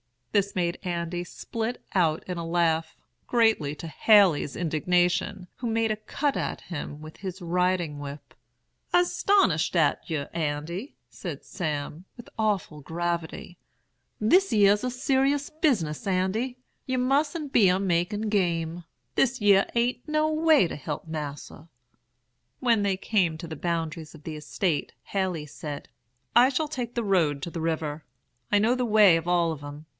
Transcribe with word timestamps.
This 0.31 0.55
made 0.55 0.79
Andy 0.81 1.25
split 1.25 1.83
out 1.93 2.23
into 2.25 2.41
a 2.41 2.43
laugh, 2.43 2.95
greatly 3.27 3.75
to 3.75 3.87
Haley's 3.87 4.55
indignation, 4.55 5.47
who 5.57 5.67
made 5.67 5.91
a 5.91 5.97
cut 5.97 6.37
at 6.37 6.61
him 6.61 7.01
with 7.01 7.17
his 7.17 7.41
riding 7.41 7.99
whip. 7.99 8.33
'I'se 8.93 9.13
'stonished 9.15 9.75
at 9.75 10.09
yer, 10.09 10.29
Andy,' 10.33 10.95
said 11.09 11.43
Sam, 11.43 12.05
with 12.17 12.29
awful 12.39 12.79
gravity. 12.81 13.59
'This 14.21 14.53
yere's 14.53 14.85
a 14.85 14.89
seris 14.89 15.51
bisness, 15.61 16.07
Andy. 16.07 16.57
Yer 16.87 16.97
mustn't 16.97 17.51
be 17.51 17.67
a 17.67 17.77
makin' 17.77 18.29
game. 18.29 18.85
This 19.15 19.41
yere 19.41 19.67
a'n't 19.75 20.07
no 20.07 20.31
way 20.31 20.65
to 20.65 20.77
help 20.77 21.07
Mas'r.' 21.07 21.67
"When 22.59 22.83
they 22.83 22.97
came 22.97 23.37
to 23.37 23.47
the 23.47 23.57
boundaries 23.57 24.15
of 24.15 24.23
the 24.23 24.37
estate, 24.37 24.93
Haley 25.03 25.45
said: 25.45 25.89
'I 26.37 26.49
shall 26.49 26.69
take 26.69 26.95
the 26.95 27.03
road 27.03 27.41
to 27.43 27.51
the 27.51 27.61
river. 27.61 28.05
I 28.49 28.59
know 28.59 28.75
the 28.75 28.85
way 28.85 29.17
of 29.17 29.27
all 29.27 29.51
of 29.51 29.61
'em. 29.61 29.85